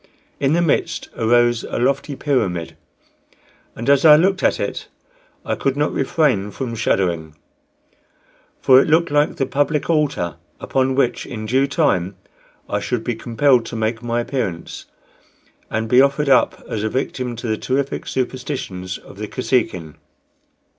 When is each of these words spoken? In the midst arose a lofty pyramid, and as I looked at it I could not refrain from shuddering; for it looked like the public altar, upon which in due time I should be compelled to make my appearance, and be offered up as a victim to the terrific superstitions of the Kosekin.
In 0.39 0.53
the 0.53 0.63
midst 0.63 1.09
arose 1.15 1.63
a 1.63 1.77
lofty 1.77 2.15
pyramid, 2.15 2.75
and 3.75 3.87
as 3.87 4.03
I 4.03 4.15
looked 4.15 4.41
at 4.41 4.59
it 4.59 4.87
I 5.45 5.53
could 5.53 5.77
not 5.77 5.93
refrain 5.93 6.49
from 6.49 6.73
shuddering; 6.73 7.35
for 8.59 8.81
it 8.81 8.87
looked 8.87 9.11
like 9.11 9.35
the 9.35 9.45
public 9.45 9.91
altar, 9.91 10.37
upon 10.59 10.95
which 10.95 11.27
in 11.27 11.45
due 11.45 11.67
time 11.67 12.15
I 12.67 12.79
should 12.79 13.03
be 13.03 13.13
compelled 13.13 13.63
to 13.67 13.75
make 13.75 14.01
my 14.01 14.21
appearance, 14.21 14.85
and 15.69 15.87
be 15.87 16.01
offered 16.01 16.29
up 16.29 16.65
as 16.67 16.81
a 16.81 16.89
victim 16.89 17.35
to 17.35 17.45
the 17.47 17.55
terrific 17.55 18.07
superstitions 18.07 18.97
of 18.97 19.19
the 19.19 19.27
Kosekin. 19.27 19.97